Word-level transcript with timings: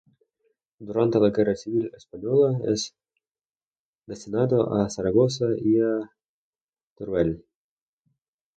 Durante 0.79 1.19
la 1.23 1.29
guerra 1.29 1.53
civil 1.55 1.91
española 1.95 2.57
es 2.71 2.95
destinado 4.07 4.73
a 4.73 4.89
Zaragoza, 4.89 5.45
y 5.55 5.79
a 5.79 6.11
Teruel. 6.95 7.45